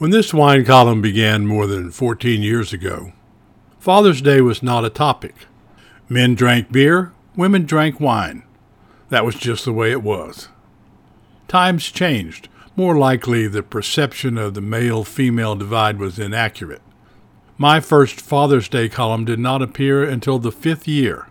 [0.00, 3.12] When this wine column began more than 14 years ago,
[3.78, 5.34] Father's Day was not a topic.
[6.08, 8.42] Men drank beer, women drank wine.
[9.10, 10.48] That was just the way it was.
[11.48, 12.48] Times changed.
[12.76, 16.80] More likely, the perception of the male female divide was inaccurate.
[17.58, 21.26] My first Father's Day column did not appear until the fifth year.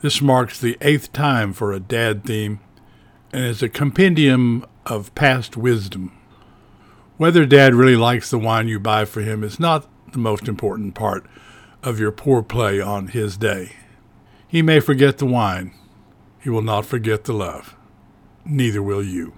[0.00, 2.58] This marks the eighth time for a dad theme
[3.32, 6.10] and is a compendium of past wisdom.
[7.16, 10.94] Whether dad really likes the wine you buy for him is not the most important
[10.94, 11.26] part
[11.82, 13.72] of your pour play on his day.
[14.46, 15.72] He may forget the wine,
[16.40, 17.74] he will not forget the love.
[18.44, 19.34] Neither will you.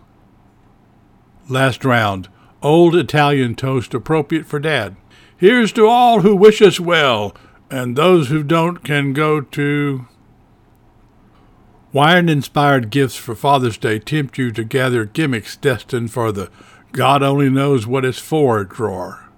[1.49, 2.29] Last round,
[2.63, 4.97] old Italian toast appropriate for dad.
[5.37, 7.35] Here's to all who wish us well,
[7.71, 10.07] and those who don't can go to.
[11.93, 16.51] Wine inspired gifts for Father's Day tempt you to gather gimmicks destined for the
[16.93, 19.29] God only knows what it's for drawer.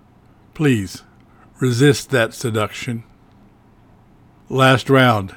[0.55, 1.03] Please,
[1.59, 3.05] resist that seduction.
[4.49, 5.35] Last round.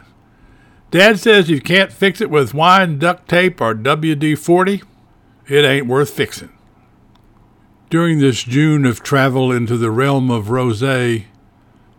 [0.92, 4.84] Dad says you can't fix it with wine, duct tape, or WD 40.
[5.48, 6.50] It ain't worth fixing.
[7.90, 11.26] During this June of travel into the realm of rosé,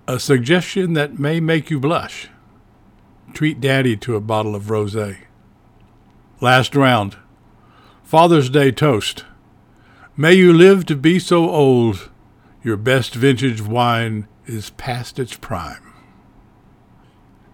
[0.06, 2.28] a suggestion that may make you blush.
[3.32, 5.18] Treat Daddy to a bottle of rosé.
[6.40, 7.16] Last round.
[8.02, 9.24] Father's Day toast.
[10.16, 12.08] May you live to be so old,
[12.62, 15.92] your best vintage wine is past its prime.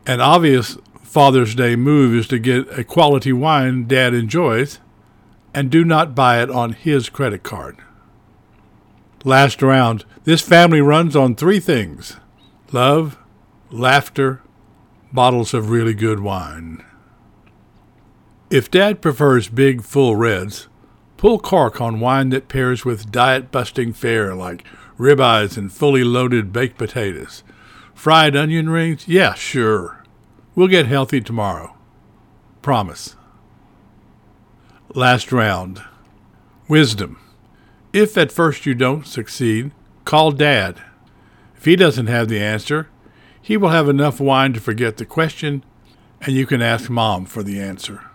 [0.06, 4.78] An obvious Father's Day move is to get a quality wine Dad enjoys
[5.54, 7.78] and do not buy it on his credit card.
[9.24, 10.04] Last round.
[10.24, 12.18] This family runs on three things
[12.72, 13.16] love,
[13.70, 14.42] laughter,
[15.10, 16.84] bottles of really good wine.
[18.50, 20.68] If Dad prefers big, full reds,
[21.20, 24.64] Pull cork on wine that pairs with diet busting fare like
[24.98, 27.44] ribeyes and fully loaded baked potatoes.
[27.94, 29.06] Fried onion rings?
[29.06, 30.02] Yeah, sure.
[30.54, 31.76] We'll get healthy tomorrow.
[32.62, 33.16] Promise.
[34.94, 35.82] Last round.
[36.68, 37.20] Wisdom.
[37.92, 39.72] If at first you don't succeed,
[40.06, 40.80] call Dad.
[41.54, 42.88] If he doesn't have the answer,
[43.42, 45.64] he will have enough wine to forget the question,
[46.22, 48.09] and you can ask Mom for the answer.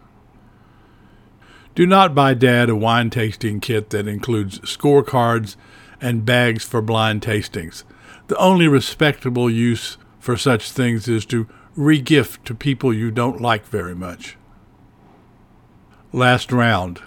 [1.76, 5.58] Do not buy Dad a wine tasting kit that includes scorecards
[6.00, 7.84] and bags for blind tastings.
[8.28, 11.48] The only respectable use for such things is to
[11.78, 14.38] regift to people you don't like very much.
[16.14, 17.02] Last round.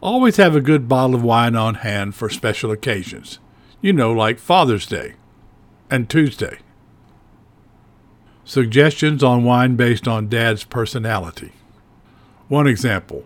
[0.00, 3.40] Always have a good bottle of wine on hand for special occasions.
[3.80, 5.14] You know, like Father's Day
[5.90, 6.58] and Tuesday.
[8.44, 11.52] Suggestions on wine based on Dad's personality.
[12.46, 13.24] One example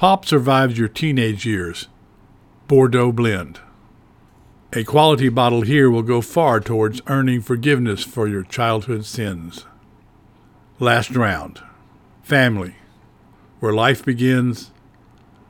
[0.00, 1.88] Pop survives your teenage years.
[2.68, 3.60] Bordeaux Blend.
[4.72, 9.66] A quality bottle here will go far towards earning forgiveness for your childhood sins.
[10.78, 11.60] Last round.
[12.22, 12.76] Family.
[13.58, 14.70] Where life begins,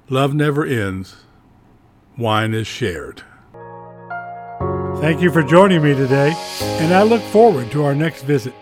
[0.09, 1.23] love never ends,
[2.19, 3.23] wine is shared.
[5.01, 8.55] Thank you for joining me today, and I look forward to our next visit.